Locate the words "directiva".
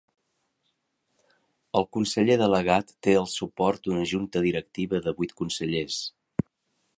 4.47-5.03